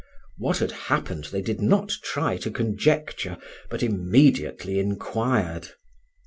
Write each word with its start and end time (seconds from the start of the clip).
What 0.39 0.57
had 0.57 0.71
happened 0.71 1.25
they 1.25 1.43
did 1.43 1.61
not 1.61 1.89
try 2.01 2.37
to 2.37 2.49
conjecture, 2.49 3.37
but 3.69 3.83
immediately 3.83 4.79
inquired. 4.79 5.73